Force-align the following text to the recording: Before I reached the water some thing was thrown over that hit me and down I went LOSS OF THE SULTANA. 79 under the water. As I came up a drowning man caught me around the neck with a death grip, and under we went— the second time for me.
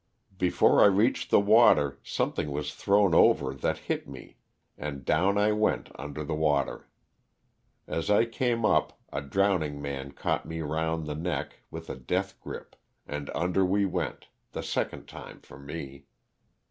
Before 0.35 0.81
I 0.83 0.87
reached 0.87 1.29
the 1.29 1.39
water 1.39 1.99
some 2.01 2.33
thing 2.33 2.49
was 2.49 2.73
thrown 2.73 3.13
over 3.13 3.53
that 3.53 3.77
hit 3.77 4.07
me 4.07 4.37
and 4.75 5.05
down 5.05 5.37
I 5.37 5.51
went 5.51 5.89
LOSS 5.89 5.93
OF 5.93 5.93
THE 5.93 5.93
SULTANA. 5.93 5.99
79 5.99 6.05
under 6.05 6.23
the 6.33 6.39
water. 6.43 6.89
As 7.85 8.09
I 8.09 8.25
came 8.25 8.65
up 8.65 8.99
a 9.13 9.21
drowning 9.21 9.79
man 9.79 10.13
caught 10.13 10.47
me 10.47 10.59
around 10.59 11.03
the 11.05 11.13
neck 11.13 11.59
with 11.69 11.87
a 11.87 11.95
death 11.95 12.41
grip, 12.41 12.75
and 13.05 13.29
under 13.35 13.63
we 13.63 13.85
went— 13.85 14.25
the 14.53 14.63
second 14.63 15.05
time 15.07 15.39
for 15.41 15.59
me. 15.59 16.07